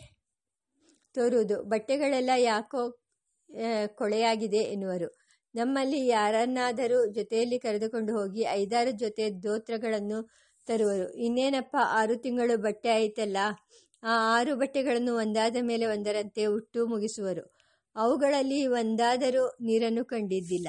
ತೋರುವುದು. 1.14 1.64
ಬಟ್ಟೆಗಳೆಲ್ಲ 1.64 2.30
ಯಾಕೋ 2.38 3.00
ಕೊಳೆಯಾಗಿದೆ 3.96 4.58
ಎನ್ನುವರು. 4.58 5.18
ನಮ್ಮಲ್ಲಿ 5.56 6.08
ಯಾರನ್ನಾದರೂ 6.08 7.12
ಜೊತೆಯಲ್ಲಿ 7.12 7.60
ಕರೆದುಕೊಂಡು 7.60 8.20
ಹೋಗಿ 8.20 8.42
ಐದಾರು 8.42 8.92
ಜೊತೆ 8.92 9.44
ದೋತ್ರಗಳನ್ನು 9.44 10.47
ತರುವರು. 10.68 11.08
ಇನ್ನೇನಪ್ಪ, 11.18 11.76
ಆರು 11.82 12.16
ತಿಂಗಳು 12.16 12.56
ಬಟ್ಟೆ 12.58 12.90
ಆಯಿತಲ್ಲ? 12.90 13.38
ಆ 14.04 14.14
ಆರು 14.38 14.56
ಬಟ್ಟೆಗಳನ್ನು 14.56 15.14
ಒಂದಾದ 15.16 15.56
ಮೇಲೆ 15.62 15.86
ಒಂದರಂತೆ 15.86 16.46
ಉಟ್ಟು 16.46 16.88
ಮುಗಿಸುವರು. 16.88 17.44
ಅವುಗಳಲ್ಲಿ 17.96 18.68
ಒಂದಾದರೂ 18.68 19.44
ನೀರನ್ನು 19.62 20.04
ಕಂಡಿದ್ದಿಲ್ಲ. 20.06 20.68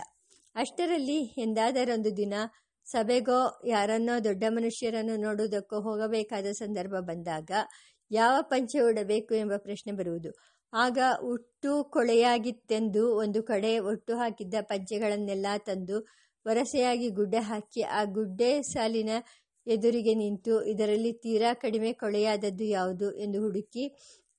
ಅಷ್ಟರಲ್ಲಿ 0.54 1.18
ಎಂದಾದರೊಂದು 1.38 2.10
ದಿನ 2.16 2.34
ಸಭೆಗೋ 2.86 3.40
ಯಾರನ್ನೋ 3.66 4.14
ದೊಡ್ಡ 4.24 4.44
ಮನುಷ್ಯರನ್ನು 4.48 5.16
ನೋಡುವುದಕ್ಕೋ 5.16 5.78
ಹೋಗಬೇಕಾದ 5.80 6.52
ಸಂದರ್ಭ 6.52 6.94
ಬಂದಾಗ 7.00 7.50
ಯಾವ 8.10 8.34
ಪಂಚೆ 8.42 8.78
ಉಡಬೇಕು 8.80 9.32
ಎಂಬ 9.34 9.56
ಪ್ರಶ್ನೆ 9.56 9.92
ಬರುವುದು. 9.92 10.30
ಆಗ 10.72 10.98
ಉಟ್ಟು 11.22 11.72
ಕೊಳೆಯಾಗಿತ್ತೆಂದು 11.84 13.02
ಒಂದು 13.16 13.40
ಕಡೆ 13.42 13.72
ಒಟ್ಟು 13.90 14.12
ಹಾಕಿದ್ದ 14.16 14.54
ಪಂಚೆಗಳನ್ನೆಲ್ಲ 14.60 15.46
ತಂದು 15.66 15.98
ವರಸೆಯಾಗಿ 16.46 17.08
ಗುಡ್ಡೆ 17.10 17.40
ಹಾಕಿ 17.50 17.82
ಆ 17.82 18.00
ಗುಡ್ಡೆ 18.04 18.50
ಸಾಲಿನ 18.62 19.12
ಎದುರಿಗೆ 19.68 20.14
ನಿಂತು 20.14 20.54
ಇದರಲ್ಲಿ 20.64 21.12
ತೀರಾ 21.12 21.54
ಕಡಿಮೆ 21.54 21.92
ಕೊಳೆಯಾದದ್ದು 21.92 22.64
ಯಾವುದು 22.64 23.08
ಎಂದು 23.14 23.40
ಹುಡುಕಿ 23.40 23.84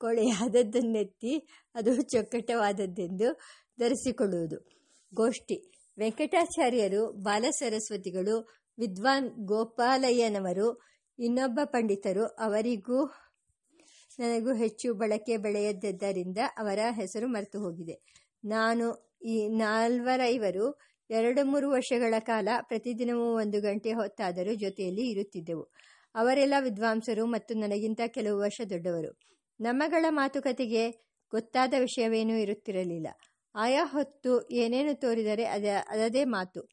ಕೊಳೆಯಾದದ್ದನ್ನೆತ್ತಿ 0.01 1.33
ಅದು 1.75 2.01
ಚೊಕ್ಕಟವಾದದ್ದೆಂದು 2.01 3.29
ಧರಿಸಿಕೊಳ್ಳುವುದು. 3.79 4.57
ಗೋಷ್ಠಿ. 5.13 5.57
ವೆಂಕಟಾಚಾರ್ಯರು 5.98 7.01
ಬಾಲಸರಸ್ವತಿಗಳು, 7.24 8.36
ವಿದ್ವಾನ್ 8.77 9.27
ಗೋಪಾಲಯ್ಯನವರು, 9.45 10.67
ಇನ್ನೊಬ್ಬ 11.19 11.59
ಪಂಡಿತರು, 11.65 12.25
ಅವರಿಗೂ 12.25 13.00
ನನಗೂ 14.19 14.53
ಹೆಚ್ಚು 14.53 14.93
ಬಳಕೆ 14.93 15.38
ಬೆಳೆಯದ್ದರಿಂದ 15.38 16.38
ಅವರ 16.57 16.79
ಹೆಸರು 16.91 17.27
ಮರೆತು 17.27 17.59
ಹೋಗಿದೆ 17.59 17.95
ನಾನು 18.45 18.86
ಈ 19.25 19.36
ನಾಲ್ವರೈವರು 19.48 20.65
ಎರಡು 21.10 21.46
ಮೂರು 21.46 21.70
ವರ್ಷಗಳ 21.70 22.13
ಕಾಲ 22.20 22.50
ಪ್ರತಿದಿನವೂ 22.62 23.36
ಒಂದು 23.36 23.62
ಗಂಟೆ 23.62 23.94
ಹೊತ್ತಾದರೂ 23.94 24.54
ಜೊತೆಯಲ್ಲಿ 24.54 25.10
ಇರುತ್ತಿದ್ದೆವು. 25.10 25.63
ಅವರೆಲ್ಲ 26.16 26.54
ವಿದ್ವಾಂಸರು 26.60 27.25
ಮತ್ತು 27.25 27.54
ನನಗಿಂತ 27.54 28.01
ಕೆಲವು 28.08 28.39
ವರ್ಷ 28.39 28.62
ದೊಡ್ಡವರು. 28.70 29.20
ನಮ್ಮಗಳ 29.62 30.06
ಮಾತುಕತೆಗೆ 30.10 30.92
ಗೊತ್ತಾದ 31.32 31.74
ವಿಷಯವೇನೂ 31.80 32.38
ಇರುತ್ತಿರಲಿಲ್ಲ. 32.38 33.08
ಆಯಾ 33.56 33.86
ಹೊತ್ತು 33.86 34.48
ಏನೇನು 34.50 35.00
ತೋರಿದರೆ 35.00 35.46
ಅದ 35.46 35.63
ಅದೇ 35.89 36.24
ಮಾತು. 36.24 36.70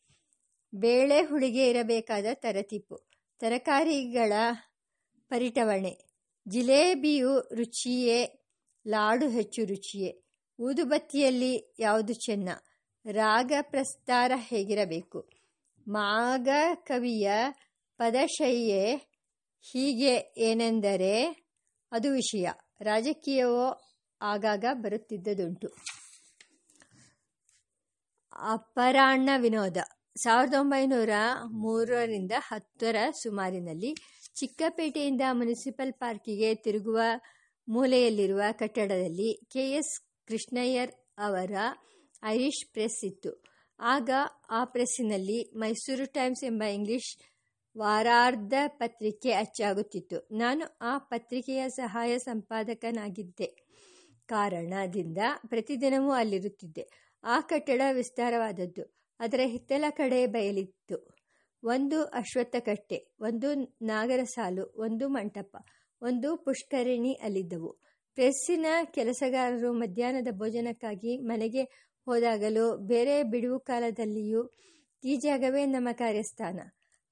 ಬೇಳೆ 0.74 1.22
ಹುಳಿಗೆ 1.22 1.70
ಇರಬೇಕಾದ 1.70 2.26
ತರತಿಪ್ಪು 2.34 3.08
ತರಕಾರಿಗಳ 3.38 4.32
ಪರಿಟವಣೆ. 5.28 5.98
ಜಿಲೇಬಿಯು 6.48 7.40
ರುಚಿಯೇ, 7.54 8.46
ಲಾಡು 8.88 9.28
ಹೆಚ್ಚು 9.28 9.64
ರುಚಿಯೇ. 9.64 10.22
ಊದುಬತ್ತಿಯಲ್ಲಿ 10.60 11.74
ಯಾವುದು 11.78 12.12
ಚೆನ್ನ? 12.12 12.48
ರಾಗ 13.06 13.52
ಪ್ರಸ್ತಾರ 13.60 14.32
ಹೇಗಿರಬೇಕು? 14.36 15.28
ಮಾಗ 15.88 16.48
ಕವಿಯ 16.74 17.32
ಪದಶೈಯೆ 17.98 18.94
ಹೀಗೆ 19.60 20.34
ಏನೆಂದರೆ, 20.36 21.44
ಅದು 21.92 22.10
ವಿಷಯ. 22.10 22.48
ರಾಜಕೀಯವೋ 22.80 23.82
ಆಗಾಗ 24.22 24.64
ಬರುತ್ತಿದ್ದುದುಂಟು. 24.72 25.68
ಅಪರಾಹ್ನ 28.32 29.30
ವಿನೋದ. 29.36 29.76
ಸಾವಿರದ 30.22 30.54
ಒಂಬೈನೂರ 30.54 31.10
ಮೂರರಿಂದ 31.50 32.32
ಹತ್ತರ 32.36 32.96
ಸುಮಾರಿನಲ್ಲಿ 33.22 33.94
ಚಿಕ್ಕಪೇಟೆಯಿಂದ 34.34 35.20
ಮುನಿಸಿಪಲ್ 35.32 35.92
ಪಾರ್ಕಿಗೆ 35.92 36.54
ತಿರುಗುವ 36.54 37.00
ಮೂಲೆಯಲ್ಲಿರುವ 37.68 38.42
ಕಟ್ಟಡದಲ್ಲಿ 38.52 39.46
ಕೆ 39.52 39.70
ಎಸ್ 39.70 40.00
ಕೃಷ್ಣಯ್ಯರ್ 40.26 40.90
ಅವರ 41.18 41.52
ಐರಿಷ್ 42.26 42.72
ಪ್ರೆಸ್ 42.72 43.04
ಇತ್ತು. 43.04 43.44
ಆಗ 43.80 44.10
ಆ 44.50 44.64
ಪ್ರೆಸ್ಸಿನಲ್ಲಿ 44.64 45.50
ಮೈಸೂರು 45.54 46.12
ಟೈಮ್ಸ್ 46.12 46.44
ಎಂಬ 46.44 46.62
ಇಂಗ್ಲಿಷ್ 46.62 47.16
ವಾರಾರ್ಧ 47.78 48.54
ಪತ್ರಿಕೆ 48.66 49.32
ಅಚ್ಚಾಗುತ್ತಿತ್ತು. 49.32 50.28
ನಾನು 50.30 50.78
ಆ 50.80 50.98
ಪತ್ರಿಕೆಯ 50.98 51.68
ಸಹಾಯ 51.68 52.18
ಸಂಪಾದಕನಾಗಿದ್ದೆ. 52.18 53.66
ಕಾರಣದಿಂದ 54.26 55.18
ಪ್ರತಿದಿನವೂ 55.48 56.12
ಅಲ್ಲಿರುತ್ತಿದ್ದೆ. 56.12 56.88
ಆ 57.24 57.40
ಕಟ್ಟಡ 57.40 57.82
ವಿಸ್ತಾರವಾದದ್ದು. 57.92 58.96
ಅದರ 59.20 59.40
ಹಿತ್ತಲ 59.44 59.84
ಕಡೆ 59.90 60.26
ಬಯಲಿತ್ತು. 60.26 61.16
ಒಂದು 61.64 62.04
ಅಶ್ವತ್ಥ 62.04 62.56
ಕಟ್ಟೆ 62.58 63.16
ಒಂದು 63.20 63.54
ನಾಗರ 63.82 64.22
ಸಾಲು 64.22 64.74
ಒಂದು 64.76 65.08
ಮಂಟಪ, 65.08 65.56
ಒಂದು 66.02 66.36
ಪುಷ್ಕರಿಣಿ 66.36 67.12
ಅಲ್ಲಿದ್ದವು. 67.12 67.72
ಪ್ರೆಸ್ಸಿನ 68.14 68.66
ಕೆಲಸಗಾರರು 68.84 69.72
ಮಧ್ಯಾಹ್ನದ 69.72 70.28
ಭೋಜನಕ್ಕಾಗಿ 70.30 71.18
ಮನೆಗೆ 71.18 71.85
ಹೋದಾಗಲೂ 72.06 72.76
ಬೇರೆ 72.76 73.22
ಬಿಡುವು 73.22 73.60
ಕಾಲದಲ್ಲಿಯೂ 73.60 74.50
ಈ 75.04 75.16
ಜಾಗವೇ 75.16 75.66
ನಮ್ಮ 75.66 75.88
ಕಾರ್ಯಸ್ಥಾನ. 75.92 76.60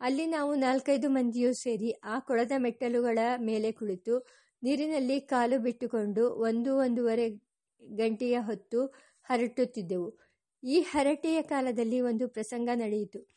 ಅಲ್ಲಿ 0.00 0.26
ನಾವು 0.26 0.54
ನಾಲ್ಕೈದು 0.54 1.08
ಮಂದಿಯೂ 1.08 1.52
ಸೇರಿ 1.52 1.94
ಆ 2.04 2.18
ಕೊಳದ 2.18 2.52
ಮೆಟ್ಟಲುಗಳ 2.56 3.18
ಮೇಲೆ 3.40 3.72
ಕುಳಿತು 3.72 4.26
ನೀರಿನಲ್ಲಿ 4.62 5.20
ಕಾಲು 5.20 5.58
ಬಿಟ್ಟುಕೊಂಡು 5.58 6.30
ಒಂದು 6.30 6.76
ಒಂದೂವರೆ 6.76 7.44
ಗಂಟೆಯ 7.82 8.38
ಹೊತ್ತು 8.40 8.94
ಹರಟುತ್ತಿದ್ದೆವು. 9.24 10.20
ಈ 10.62 10.80
ಹರಟೆಯ 10.80 11.42
ಕಾಲದಲ್ಲಿ 11.42 12.00
ಒಂದು 12.00 12.28
ಪ್ರಸಂಗ 12.28 12.68
ನಡೆಯಿತು. 12.74 13.30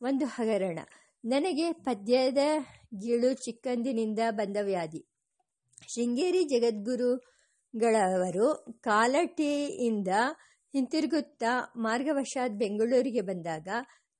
ಒಂದು 0.00 0.26
ಹಗರಣ. 0.26 0.78
ನನಗೆ 1.24 1.72
ಪದ್ಯದ 1.72 2.38
ಗೀಳು 3.00 3.32
ಚಿಕ್ಕಂದಿನಿಂದ 3.32 4.18
ಬಂದ 4.30 4.56
ವ್ಯಾಧಿ. 4.62 5.06
ಶೃಂಗೇರಿ 5.94 6.44
ಜಗದ್ಗುರುಗಳವರು 6.44 8.76
ಕಾಲಟಿಯಿಂದ 8.80 10.08
ಹಿಂತಿರುಗುತ್ತಾ 10.74 11.52
ಮಾರ್ಗವಶಾತ್ 11.76 12.52
ಬೆಂಗಳೂರಿಗೆ 12.52 13.20
ಬಂದಾಗ 13.20 13.68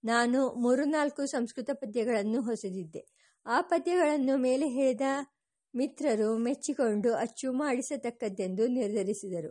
ನಾನು 0.05 0.49
ಮೂರು 0.49 0.85
ನಾಲ್ಕು 0.85 1.27
ಸಂಸ್ಕೃತ 1.27 1.71
ಪದ್ಯಗಳನ್ನು 1.73 2.41
ಹೊಸದಿದ್ದೆ. 2.43 3.03
ಆ 3.47 3.61
ಪದ್ಯಗಳನ್ನು 3.61 4.37
ಮೇಲೆ 4.37 4.69
ಹೇಳಿದ 4.69 5.01
ಮಿತ್ರರು 5.75 6.39
ಮೆಚ್ಚಿಕೊಂಡು 6.39 7.13
ಅಚ್ಚು 7.15 7.53
ಮಾಡಿಸತಕ್ಕದ್ದೆಂದು 7.53 8.67
ನಿರ್ಧರಿಸಿದರು. 8.67 9.51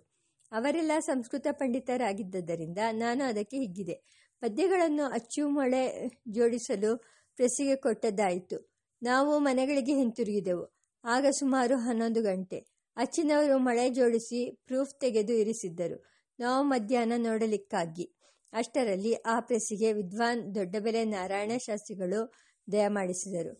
ಅವರೆಲ್ಲ 0.51 0.91
ಸಂಸ್ಕೃತ 0.99 1.47
ಪಂಡಿತರಾಗಿದ್ದರಿಂದ 1.51 2.77
ನಾನು 2.91 3.23
ಅದಕ್ಕೆ 3.23 3.57
ಹಿಗ್ಗಿದೆ. 3.57 3.95
ಪದ್ಯಗಳನ್ನು 4.41 5.03
ಅಚ್ಚು 5.03 5.49
ಮೊಳೆ 5.49 6.09
ಜೋಡಿಸಲು 6.27 6.97
ಪ್ರೆಸ್ಸಿಗೆ 7.35 7.75
ಕೊಟ್ಟದ್ದಾಯಿತು. 7.75 8.71
ನಾವು 9.01 9.39
ಮನೆಗಳಿಗೆ 9.39 9.93
ಹಿಂತಿರುಗಿದೆವು. 9.93 10.65
ಆಗ 11.03 11.25
ಸುಮಾರು 11.39 11.77
ಹನ್ನೊಂದು 11.77 12.21
ಗಂಟೆ. 12.21 12.59
ಅಚ್ಚಿನವರು 12.97 13.57
ಮಳೆ 13.57 13.89
ಜೋಡಿಸಿ 13.89 14.55
ಪ್ರೂಫ್ 14.65 14.99
ತೆಗೆದು 14.99 15.33
ಇರಿಸಿದ್ದರು. 15.33 15.97
ನಾವು 16.41 16.63
ಮಧ್ಯಾಹ್ನ 16.63 17.13
ನೋಡಲಿಕ್ಕಾಗಿ. 17.17 18.05
ಅಷ್ಟರಲ್ಲಿ 18.53 19.13
ಆ 19.13 19.39
ಪ್ರೆಸ್ಸಿಗೆ 19.39 19.93
ವಿದ್ವಾನ್ 19.93 20.55
ದೊಡ್ಡಬೆಲೆ 20.55 21.03
ನಾರಾಯಣ 21.05 21.51
ಶಾಸ್ತ್ರಿಗಳು 21.57 22.33
ದಯಮಾಡಿಸಿದರು 22.71 23.53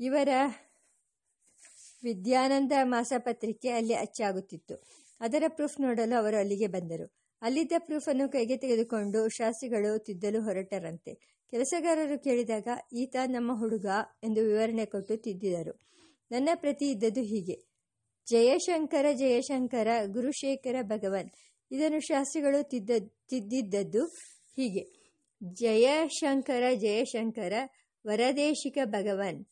ಇವರ 0.00 0.28
ವಿದ್ಯಾನಂದ 2.04 2.72
ಮಾಸಪತ್ರಿಕೆ 2.82 3.70
ಅಲ್ಲಿ 3.70 3.94
ಅಚ್ಚಾಗುತ್ತಿತ್ತು. 3.94 4.74
ಅದರ 5.20 5.44
ಪ್ರೂಫ್ 5.48 5.80
ನೋಡಲು 5.80 6.18
ಅವರು 6.18 6.36
ಅಲ್ಲಿಗೆ 6.36 6.66
ಬಂದರು. 6.66 7.06
ಅಲ್ಲಿದ್ದ 7.42 7.72
ಪ್ರೂಫನ್ನು 7.78 8.28
ಕೈಗೆ 8.28 8.56
ತೆಗೆದುಕೊಂಡು 8.56 9.28
ಶಾಸ್ತ್ರಿಗಳು 9.28 9.98
ತಿದ್ದಲು 9.98 10.40
ಹೊರಟರಂತೆ. 10.42 11.14
ಕೆಲಸಗಾರರು 11.50 12.22
ಕೇಳಿದಾಗ, 12.22 12.68
ಈತ 12.92 13.16
ನಮ್ಮ 13.26 13.50
ಹುಡುಗ 13.58 13.86
ಎಂದು 14.24 14.40
ವಿವರಣೆ 14.40 14.84
ಕೊಟ್ಟು 14.84 15.16
ತಿದ್ದಿದರು. 15.16 15.74
ನನ್ನ 16.30 16.48
ಪ್ರತಿ 16.54 16.90
ಇದ್ದದ್ದು 16.90 17.20
ಹೀಗೆ. 17.20 17.56
ಜಯಶಂಕರ 18.26 19.06
ಜಯಶಂಕರ 19.12 19.88
ಗುರುಶೇಖರ 20.06 20.76
ಭಗವನ್. 20.82 21.30
ಇದನ್ನು 21.70 22.00
ಶಾಸ್ತ್ರಿಗಳು 22.00 22.68
ತಿದ್ದ, 22.68 22.90
ತಿದ್ದಿದ್ದದ್ದು 23.28 24.04
ಹೀಗೆ. 24.56 24.96
ಜಯಶಂಕರ 25.52 26.62
ಜಯಶಂಕರ, 26.74 27.52
ವರದೇಶಿಕ 28.06 28.78
ಭಗವನ್. 28.84 29.44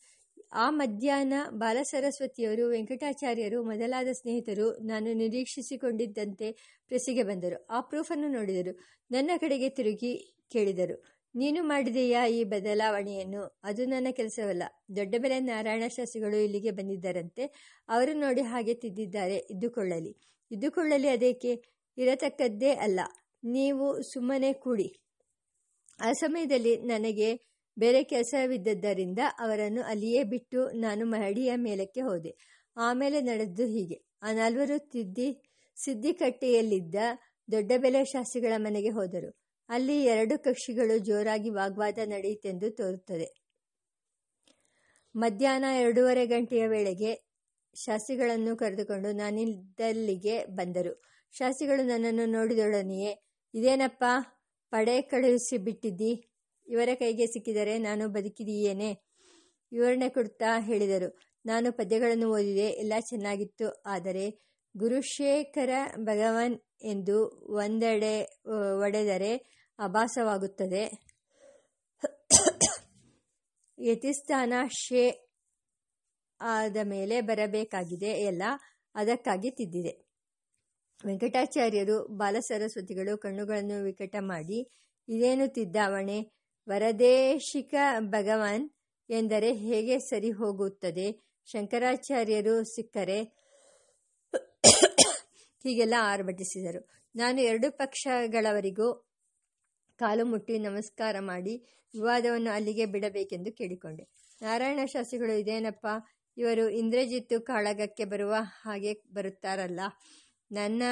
ಆ 0.52 0.70
ಮಧ್ಯಾಹ್ನ 0.70 1.32
ಬಾಲಸರಸ್ವತಿಯವರು, 1.50 2.68
ವೆಂಕಟಾಚಾರ್ಯರು, 2.68 3.64
ಮೊದಲಾದ 3.64 4.06
ಸ್ನೇಹಿತರು 4.12 4.72
ನಾನು 4.72 5.12
ನಿರೀಕ್ಷಿಸಿಕೊಂಡಿದ್ದಂತೆ 5.12 6.52
ಪ್ರೆಸ್ಸಿಗೆ 6.88 7.22
ಬಂದರು. 7.22 7.66
ಆ 7.70 7.80
ಪ್ರೂಫನ್ನು 7.80 8.28
ನೋಡಿದರು. 8.28 8.78
ನನ್ನ 9.10 9.30
ಕಡೆಗೆ 9.36 9.68
ತಿರುಗಿ 9.68 10.36
ಕೇಳಿದರು. 10.52 11.04
ನೀನು 11.34 11.64
ಮಾಡಿದೆಯಾ 11.64 12.26
ಈ 12.26 12.44
ಬದಲಾವಣೆಯನ್ನು? 12.44 13.60
ಅದು 13.62 13.84
ನನ್ನ 13.84 14.06
ಕೆಲಸವಲ್ಲ. 14.12 14.62
ದೊಡ್ಡ 14.96 15.14
ಬೆಲೆ 15.18 15.40
ನಾರಾಯಣ 15.40 15.82
ಶಾಸ್ತ್ರಿಗಳು 15.86 16.36
ಇಲ್ಲಿಗೆ 16.36 16.70
ಬಂದಿದ್ದರಂತೆ. 16.70 17.44
ಅವರು 17.88 18.12
ನೋಡಿ 18.12 18.40
ಹಾಗೆ 18.40 18.74
ತಿದ್ದಿದ್ದಾರೆ. 18.74 19.36
ಇದ್ದುಕೊಳ್ಳಲಿ. 19.36 20.16
ಇದ್ದುಕೊಳ್ಳಲಿ 20.50 21.08
ಅದಕ್ಕೆ 21.08 21.73
ಇರತಕ್ಕದ್ದೇ 21.96 22.70
ಅಲ್ಲ. 22.70 23.00
ನೀವು 23.44 24.02
ಸುಮ್ಮನೆ 24.02 24.52
ಕೂಡಿ. 24.52 25.00
ಆ 26.00 26.12
ಸಮಯದಲ್ಲಿ 26.12 26.76
ನನಗೆ 26.76 27.28
ಬೇರೆ 27.78 28.04
ಕೆಲಸವಿದ್ದದ್ದರಿಂದ 28.04 29.18
ಅವರನ್ನು 29.38 29.82
ಅಲ್ಲಿಯೇ 29.82 30.22
ಬಿಟ್ಟು 30.22 30.70
ನಾನು 30.70 31.06
ಮಹಡಿಯ 31.06 31.56
ಮೇಲಕ್ಕೆ 31.56 32.00
ಹೋದೆ. 32.00 32.36
ಆಮೇಲೆ 32.76 33.20
ನಡೆದು 33.20 33.66
ಹೀಗೆ. 33.66 34.04
ಆ 34.22 34.32
ನಾಲ್ವರು 34.32 34.90
ತಿದ್ದಿ 34.90 35.52
ಸಿದ್ದಿಕಟ್ಟೆಯಲ್ಲಿದ್ದ 35.76 36.94
ದೊಡ್ಡ 37.52 37.72
ಬೆಲೆ 37.78 38.04
ಶಾಸ್ತ್ರಿಗಳ 38.04 38.52
ಮನೆಗೆ 38.56 38.88
ಹೋದರು. 38.88 39.38
ಅಲ್ಲಿ 39.68 40.04
ಎರಡು 40.04 40.38
ಕಕ್ಷಿಗಳು 40.38 40.98
ಜೋರಾಗಿ 40.98 41.50
ವಾಗ್ವಾದ 41.50 41.98
ನಡೆಯಿತೆಂದು 42.04 42.70
ತೋರುತ್ತದೆ. 42.70 43.44
ಮಧ್ಯಾಹ್ನ 45.16 45.64
ಎರಡೂವರೆ 45.80 46.26
ಗಂಟೆಯ 46.26 46.66
ವೇಳೆಗೆ 46.66 47.34
ಶಾಸ್ತ್ರಿಗಳನ್ನು 47.74 48.56
ಕರೆದುಕೊಂಡು 48.56 49.12
ನಾನಿದ್ದಲ್ಲಿಗೆ 49.12 50.44
ಬಂದರು. 50.44 51.13
ಶಾಸ್ತ್ರಿಗಳು 51.38 51.86
ನನ್ನನ್ನು 51.86 52.26
ನೋಡಿದೊಡನೆಯೇ, 52.26 53.24
ಇದೇನಪ್ಪ? 53.54 54.04
ಪಡೆ 54.70 55.02
ಕಳುಹಿಸಿ 55.02 55.58
ಬಿಟ್ಟಿದ್ದಿ? 55.58 56.30
ಇವರ 56.68 56.88
ಕೈಗೆ 56.94 57.26
ಸಿಕ್ಕಿದರೆ 57.26 57.78
ನಾನು 57.78 58.08
ಬದುಕಿದೀಯೇನೆ? 58.08 58.92
ವಿವರಣೆ 59.72 60.08
ಕೊಡ್ತಾ 60.08 60.60
ಹೇಳಿದರು. 60.60 61.18
ನಾನು 61.46 61.72
ಪದ್ಯಗಳನ್ನು 61.72 62.30
ಓದಿದೆ, 62.30 62.66
ಎಲ್ಲ 62.66 62.92
ಚೆನ್ನಾಗಿತ್ತು. 63.00 63.82
ಆದರೆ 63.86 64.30
ಗುರುಶೇಖರ 64.76 65.70
ಭಗವಾನ್ 65.96 66.60
ಎಂದು 66.84 67.28
ಒಂದೆಡೆ 67.54 68.42
ಒಡೆದರೆ 68.80 69.36
ಅಭಾಸವಾಗುತ್ತದೆ. 69.78 70.84
ಯತಿಸ್ಥಾನ 73.78 74.52
ಶೇ, 74.68 75.30
ಆದ 76.40 76.76
ಮೇಲೆ 76.82 77.20
ಬರಬೇಕಾಗಿದೆ. 77.20 78.06
ಎಲ್ಲ 78.06 78.42
ಅದಕ್ಕಾಗಿ 78.94 79.50
ತಿದ್ದಿದೆ. 79.50 80.03
ವೆಂಕಟಾಚಾರ್ಯರು 81.06 82.08
ಬಾಲಸರಸ್ವತಿಗಳು 82.16 83.18
ಕಣ್ಣುಗಳನ್ನು 83.18 83.84
ವಿಕಟ 83.84 84.16
ಮಾಡಿ, 84.20 84.58
ಇದೇನು 85.08 85.46
ತಿದ್ದಾವಣೆ? 85.48 86.18
ವರದೇಶಿಕ 86.68 87.74
ಭಗವಾನ್ 88.00 88.70
ಎಂದರೆ 89.10 89.52
ಹೇಗೆ 89.52 89.98
ಸರಿ 89.98 90.30
ಹೋಗುತ್ತದೆ? 90.30 91.06
ಶಂಕರಾಚಾರ್ಯರು 91.46 92.64
ಸಿಕ್ಕರೆ 92.64 93.18
ಹೀಗೆಲ್ಲ 95.62 95.94
ಆರ್ಭಟಿಸಿದರು. 96.00 96.80
ನಾನು 97.16 97.40
ಎರಡು 97.40 97.72
ಪಕ್ಷಗಳವರಿಗೂ 97.72 98.88
ಕಾಲು 99.96 100.24
ಮುಟ್ಟಿ 100.24 100.58
ನಮಸ್ಕಾರ 100.58 101.16
ಮಾಡಿ 101.20 101.56
ವಿವಾದವನ್ನು 101.94 102.50
ಅಲ್ಲಿಗೆ 102.50 102.86
ಬಿಡಬೇಕೆಂದು 102.86 103.52
ಕೇಳಿಕೊಂಡೆ. 103.52 104.04
ನಾರಾಯಣ 104.42 104.80
ಶಾಸ್ತ್ರಿಗಳು, 104.84 105.32
ಇದೇನಪ್ಪ? 105.32 105.86
ಇವರು 106.36 106.68
ಇಂದ್ರಜಿತ್ತು 106.68 107.40
ಕಾಳಗಕ್ಕೆ 107.40 108.04
ಬರುವ 108.04 108.34
ಹಾಗೆ 108.40 108.92
ಬರುತ್ತಾರಲ್ಲ? 109.12 109.80
ನನ್ನ 110.54 110.82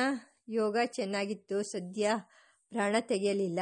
ಯೋಗ 0.49 0.77
ಚೆನ್ನಾಗಿತ್ತು, 0.87 1.63
ಸದ್ಯ 1.63 2.11
ಪ್ರಾಣ 2.69 2.97
ತೆಗೆಯಲಿಲ್ಲ. 3.01 3.61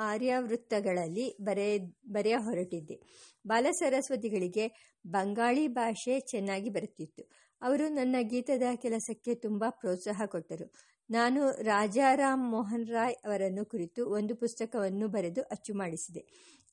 ಆರ್ಯವೃತ್ತಗಳಲ್ಲಿ 0.01 1.37
ಬರೆ, 1.41 1.79
ಬರೆಯ 2.09 2.37
ಹೊರಟಿದ್ದೆ. 2.37 3.01
ಬಾಲಸರಸ್ವತಿಗಳಿಗೆ 3.47 4.97
ಬಂಗಾಳಿ 5.07 5.69
ಭಾಷೆ 5.69 6.21
ಚೆನ್ನಾಗಿ 6.21 6.71
ಬರುತ್ತಿತ್ತು. 6.71 7.31
ಅವರು 7.63 7.89
ನನ್ನ 7.89 8.17
ಗೀತದ 8.21 8.63
ಕೆಲಸಕ್ಕೆ 8.77 9.35
ತುಂಬ 9.35 9.65
ಪ್ರೋತ್ಸಾಹ 9.71 10.23
ಕೊಟ್ಟರು. 10.27 10.73
ನಾನು 11.11 11.51
ರಾಜಾರಾಮ್ 11.51 12.51
ಮೋಹನ್ 12.51 12.87
ರಾಯ್ 12.87 13.15
ಅವರನ್ನು 13.25 13.65
ಕುರಿತು 13.65 14.11
ಒಂದು 14.11 14.37
ಪುಸ್ತಕವನ್ನು 14.37 15.09
ಬರೆದು 15.09 15.43
ಅಚ್ಚು 15.43 15.75
ಮಾಡಿಸಿದೆ. 15.75 16.25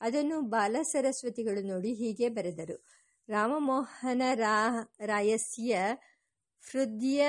ಅದನ್ನು 0.02 0.42
ಬಾಲ 0.42 0.76
ಸರಸ್ವತಿಗಳು 0.84 1.62
ನೋಡಿ 1.68 1.94
ಹೀಗೆ 1.94 2.30
ಬರೆದರು. 2.30 2.86
ರಾಮಮೋಹನ 3.30 4.22
ರಾ, 4.34 4.92
ರಾಯಸ್ಯ 5.06 5.78
ಹೃದಯ 6.72 7.26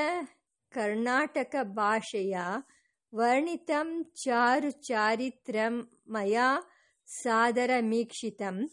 ಕರ್ನಾಟಕ 0.70 1.56
ಭಾಷೆಯ 1.62 2.38
ವರ್ಣಿತಂ 3.12 4.10
ಚಾರು 4.14 4.70
ಚಾರಿತ್ರಂ 4.70 5.90
ಮಯಾ 6.08 6.60
ಸಾದರಮೀಕ್ಷಿತಂ. 7.08 8.70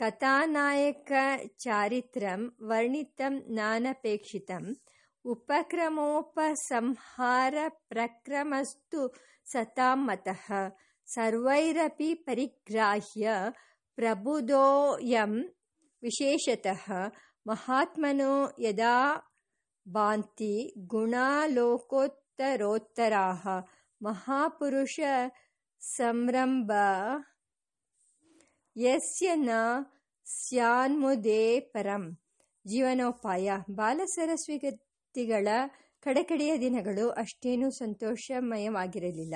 ಕಥಾನಾಯಕಚಾರಿತ್ರಂ 0.00 2.56
ವರ್ಣಿತಂ 2.60 3.44
ನಾನಪೇಕ್ಷಿತಂ 3.48 4.76
ಉಪಕ್ರಮೋಪಸಂಹಾರ 5.24 7.54
ಪ್ರಕ್ರಮಸ್ತು 7.88 9.14
ಸತಾಂ 9.52 10.06
ಮತಃ 10.06 10.46
ಸರ್ವೈರಪಿ 11.08 12.10
ಪರಿಗ್ರಾಹ್ಯ 12.26 13.30
ಪ್ರಬುಧೋಯಂ 13.98 15.32
ವಿಶೇಷತಃ. 16.02 16.84
ಮಹಾತ್ಮನೋ 17.46 18.34
ಯದಾ 18.58 18.98
ಭಾಂತಿ 22.42 23.46
ಮಹಾಪುರುಷ 24.02 25.00
ಸಂರಂಭ 25.80 26.72
ಯಸ್ಯ 28.76 29.34
ನ 29.34 29.50
ಸ್ಯಾನ್ಮುದೇ 30.24 31.60
ಪರಂ 31.60 32.18
ಜೀವನೋಪಾಯ 32.66 33.52
ಬಾಲಸರಸ್ವತಿಗಳ 33.70 35.48
ಕಡೆಕಡೆಯ 36.00 36.58
ದಿನಗಳು 36.58 37.10
ಅಷ್ಟೇನೂ 37.10 37.70
ಸಂತೋಷಮಯವಾಗಿರಲಿಲ್ಲ. 37.70 39.34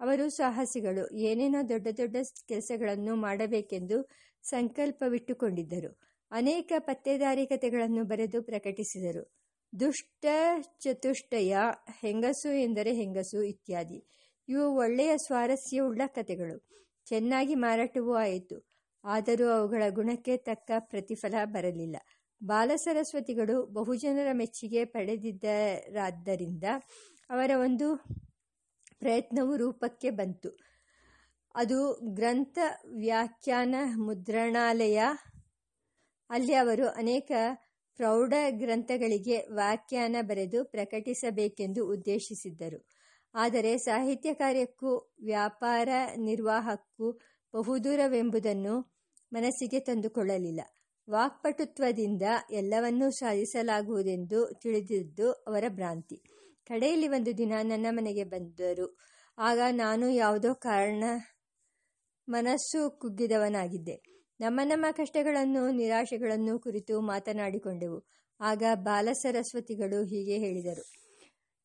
ಅವರು 0.00 0.30
ಸಾಹಸಿಗಳು, 0.30 1.16
ಏನೇನೋ 1.16 1.68
ದೊಡ್ಡ 1.68 1.88
ದೊಡ್ಡ 1.96 2.16
ಕೆಲಸಗಳನ್ನು 2.48 3.16
ಮಾಡಬೇಕೆಂದು 3.16 4.08
ಸಂಕಲ್ಪವಿಟ್ಟುಕೊಂಡಿದ್ದರು. 4.42 6.00
ಅನೇಕ 6.30 6.72
ಪತ್ತೆದಾರಿ 6.78 7.46
ಕಥೆಗಳನ್ನು 7.46 8.04
ಬರೆದು 8.04 8.42
ಪ್ರಕಟಿಸಿದರು. 8.42 9.35
ದುಷ್ಟ 9.80 10.26
ಚತುಷ್ಟಯ 10.80 11.56
ಹೆಂಗಸು 12.00 12.52
ಎಂದರೆ 12.52 12.92
ಹೆಂಗಸು 12.92 13.42
ಇತ್ಯಾದಿ. 13.42 14.04
ಇವು 14.48 14.76
ಒಳ್ಳೆಯ 14.76 15.16
ಸ್ವಾರಸ್ಯವುಳ್ಳ 15.16 16.02
ಕಥೆಗಳು. 16.06 16.68
ಚೆನ್ನಾಗಿ 17.04 17.54
ಮಾರಾಟವೂ 17.54 18.14
ಆಯಿತು. 18.14 18.68
ಆದರೂ 19.04 19.48
ಅವುಗಳ 19.48 19.82
ಗುಣಕ್ಕೆ 19.88 20.36
ತಕ್ಕ 20.36 20.70
ಪ್ರತಿಫಲ 20.78 21.34
ಬರಲಿಲ್ಲ. 21.44 21.96
ಬಾಲ 22.44 22.70
ಸರಸ್ವತಿಗಳು 22.76 23.66
ಬಹುಜನರ 23.66 24.32
ಮೆಚ್ಚುಗೆ 24.32 24.84
ಪಡೆದಿದ್ದರಾದ್ದರಿಂದ 24.84 26.64
ಅವರ 27.30 27.50
ಒಂದು 27.60 27.96
ಪ್ರಯತ್ನವು 28.98 29.56
ರೂಪಕ್ಕೆ 29.56 30.10
ಬಂತು. 30.10 30.50
ಅದು 31.54 31.98
ಗ್ರಂಥ 32.14 32.58
ವ್ಯಾಖ್ಯಾನ 32.98 33.74
ಮುದ್ರಣಾಲಯ. 33.96 35.02
ಅಲ್ಲಿ 36.30 36.54
ಅವರು 36.54 36.88
ಅನೇಕ 36.88 37.32
ಪ್ರೌಢ 37.98 38.34
ಗ್ರಂಥಗಳಿಗೆ 38.50 39.46
ವ್ಯಾಖ್ಯಾನ 39.50 40.16
ಬರೆದು 40.22 40.64
ಪ್ರಕಟಿಸಬೇಕೆಂದು 40.64 41.88
ಉದ್ದೇಶಿಸಿದ್ದರು. 41.88 42.78
ಆದರೆ 43.34 43.78
ಸಾಹಿತ್ಯ 43.78 44.34
ಕಾರ್ಯಕ್ಕೂ 44.34 45.16
ವ್ಯಾಪಾರ 45.22 45.88
ನಿರ್ವಾಹಕ್ಕೂ 46.16 47.08
ಬಹುದೂರವೆಂಬುದನ್ನು 47.54 48.74
ಮನಸ್ಸಿಗೆ 49.32 49.80
ತಂದುಕೊಳ್ಳಲಿಲ್ಲ. 49.80 50.60
ವಾಕ್ಪಟುತ್ವದಿಂದ 51.08 52.22
ಎಲ್ಲವನ್ನೂ 52.50 53.10
ಸಾಧಿಸಲಾಗುವುದೆಂದು 53.10 54.54
ತಿಳಿದಿದ್ದು 54.62 55.32
ಅವರ 55.32 55.64
ಭ್ರಾಂತಿ. 55.68 56.18
ಕಡೆಯಲ್ಲಿ 56.66 57.08
ಒಂದು 57.08 57.38
ದಿನ 57.38 57.52
ನನ್ನ 57.62 57.86
ಮನೆಗೆ 57.90 58.24
ಬಂದರು. 58.24 58.86
ಆಗ 59.38 59.58
ನಾನು 59.70 60.10
ಯಾವುದೋ 60.10 60.54
ಕಾರಣ 60.54 61.04
ಮನಸ್ಸು 62.28 62.90
ಕುಗ್ಗಿದವನಾಗಿದ್ದೆ. 62.98 64.15
ನಮ್ಮ 64.40 64.60
ನಮ್ಮ 64.64 64.86
ಕಷ್ಟಗಳನ್ನು, 64.90 65.70
ನಿರಾಶೆಗಳನ್ನು 65.70 66.58
ಕುರಿತು 66.58 67.00
ಮಾತನಾಡಿಕೊಂಡೆವು. 67.00 68.04
ಆಗ 68.40 68.62
ಬಾಲಸರಸ್ವತಿಗಳು 68.74 70.04
ಹೀಗೆ 70.04 70.38
ಹೇಳಿದರು. 70.38 70.84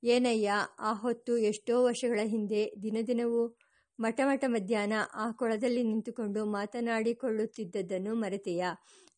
ಏನಯ್ಯ, 0.04 0.52
ಆ 0.80 0.94
ಹೊತ್ತು 0.94 1.38
ಎಷ್ಟೋ 1.38 1.84
ವರ್ಷಗಳ 1.84 2.20
ಹಿಂದೆ 2.24 2.72
ದಿನದಿನವೂ 2.84 3.58
ಮಠಮಠ 4.00 4.44
ಮಧ್ಯಾಹ್ನ 4.48 4.94
ಆ 5.16 5.32
ಕೊಳದಲ್ಲಿ 5.32 5.84
ನಿಂತುಕೊಂಡು 5.84 6.46
ಮಾತನಾಡಿಕೊಳ್ಳುತ್ತಿದ್ದದ್ದನ್ನು 6.46 8.16
ಮರೆತೆಯಾ? 8.16 8.70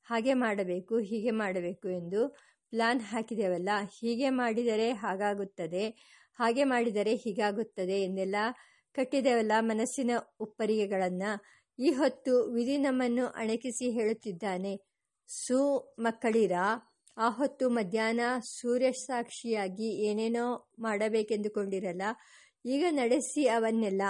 ಹಾಗೆ 0.03 0.33
ಮಾಡಬೇಕು, 0.33 0.99
ಹೀಗೆ 0.99 1.31
ಮಾಡಬೇಕು 1.31 1.89
ಎಂದು 1.89 2.35
ಪ್ಲಾನ್ 2.69 3.01
ಹಾಕಿದೆವಲ್ಲ? 3.01 3.69
ಹೀಗೆ 3.99 4.29
ಮಾಡಿದರೆ 4.29 4.91
ಹಾಗಾಗುತ್ತದೆ, 4.91 5.89
ಹಾಗೆ 6.39 6.63
ಮಾಡಿದರೆ 6.63 7.15
ಹೀಗಾಗುತ್ತದೆ 7.15 8.03
ಎಂದೆಲ್ಲ 8.03 8.35
ಕಟ್ಟಿದೆವಲ್ಲ 8.93 9.51
ಮನಸ್ಸಿನ 9.59 10.11
ಉಪ್ಪರಿಗೆಗಳನ್ನು 10.39 11.31
ಈ 11.79 11.89
ಹೊತ್ತು 11.91 12.51
ವಿಧಿ 12.53 12.77
ನಮ್ಮನ್ನು 12.77 13.25
ಅಣಕಿಸಿ 13.27 13.91
ಹೇಳುತ್ತಿದ್ದಾನೆ. 13.91 14.73
ಸು 15.27 15.59
ಮಕ್ಕಳಿರ, 15.99 16.51
ಆ 17.17 17.29
ಹೊತ್ತು 17.29 17.69
ಮಧ್ಯಾಹ್ನ 17.69 18.19
ಸೂರ್ಯ 18.39 18.91
ಸಾಕ್ಷಿಯಾಗಿ 18.91 19.89
ಏನೇನೋ 20.05 20.73
ಮಾಡಬೇಕೆಂದುಕೊಂಡಿರಲ್ಲ, 20.79 22.01
ಈಗ 22.65 22.83
ನಡೆಸಿ 22.89 23.47
ಅವನ್ನೆಲ್ಲ. 23.47 24.01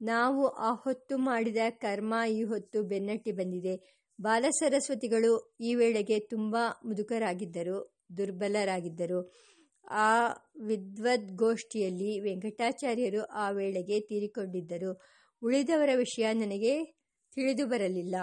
ನಾವು 0.00 0.48
ಆ 0.48 0.72
ಹೊತ್ತು 0.74 1.18
ಮಾಡಿದ 1.18 1.56
ಕರ್ಮ 1.70 2.14
ಈ 2.30 2.42
ಹೊತ್ತು 2.42 2.82
ಬೆನ್ನಟ್ಟಿ 2.82 3.32
ಬಂದಿದೆ. 3.32 4.04
ಬಾಲಸರಸ್ವತಿಗಳು 4.20 5.56
ಈ 5.60 5.74
ವೇಳೆಗೆ 5.74 6.18
ತುಂಬ 6.18 6.56
ಮುದುಕರಾಗಿದ್ದರು, 6.84 7.98
ದುರ್ಬಲರಾಗಿದ್ದರು. 8.16 9.20
ಆ 9.84 10.28
ವಿದ್ವದ್ಗೋಷ್ಠಿಯಲ್ಲಿ 10.66 12.20
ವೆಂಕಟಾಚಾರ್ಯರು 12.20 13.22
ಆ 13.24 13.50
ವೇಳೆಗೆ 13.50 14.00
ತೀರಿಕೊಂಡಿದ್ದರು. 14.00 14.90
ಉಳಿದವರ 15.42 15.88
ವಿಷಯ 15.96 16.32
ನನಗೆ 16.32 16.97
ತಿಳಿದು 17.38 17.66
ಬರಲಿಲ್ಲ. 17.66 18.16